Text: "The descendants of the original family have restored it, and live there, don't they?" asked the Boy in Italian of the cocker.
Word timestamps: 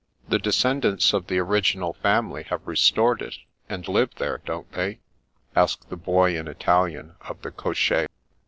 "The 0.27 0.39
descendants 0.39 1.13
of 1.13 1.27
the 1.27 1.37
original 1.37 1.93
family 1.93 2.41
have 2.49 2.65
restored 2.65 3.21
it, 3.21 3.37
and 3.69 3.87
live 3.87 4.15
there, 4.15 4.39
don't 4.39 4.71
they?" 4.71 4.97
asked 5.55 5.91
the 5.91 5.95
Boy 5.95 6.35
in 6.39 6.47
Italian 6.47 7.13
of 7.29 7.43
the 7.43 7.51
cocker. 7.51 8.07